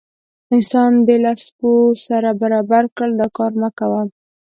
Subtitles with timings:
[0.55, 1.71] انسان دې له سپو
[2.05, 4.01] سره برابر کړل دا کار مه کوه.